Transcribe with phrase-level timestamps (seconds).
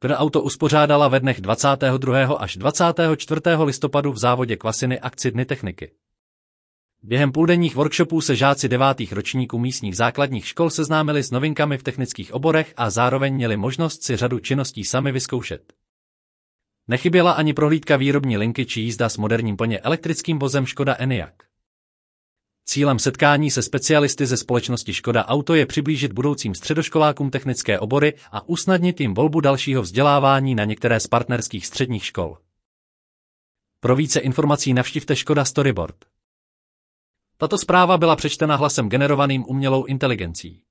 [0.00, 2.36] Pro auto uspořádala ve dnech 22.
[2.36, 3.40] až 24.
[3.64, 5.90] listopadu v závodě Kvasiny akci Dny techniky.
[7.02, 12.34] Během půldenních workshopů se žáci devátých ročníků místních základních škol seznámili s novinkami v technických
[12.34, 15.72] oborech a zároveň měli možnost si řadu činností sami vyzkoušet.
[16.88, 21.47] Nechyběla ani prohlídka výrobní linky či jízda s moderním plně elektrickým vozem Škoda Enyaq.
[22.70, 28.48] Cílem setkání se specialisty ze společnosti Škoda Auto je přiblížit budoucím středoškolákům technické obory a
[28.48, 32.38] usnadnit jim volbu dalšího vzdělávání na některé z partnerských středních škol.
[33.80, 35.96] Pro více informací navštivte Škoda Storyboard.
[37.36, 40.62] Tato zpráva byla přečtena hlasem generovaným umělou inteligencí.